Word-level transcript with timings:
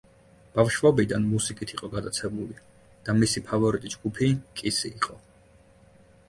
ბავშვობიდან 0.53 1.27
მუსიკით 1.33 1.73
იყო 1.75 1.89
გატაცებული 1.95 2.57
და 3.09 3.15
მისი 3.19 3.45
ფავორიტი 3.51 3.93
ჯგუფი 3.97 4.31
კისი 4.63 4.93
იყო. 5.03 5.21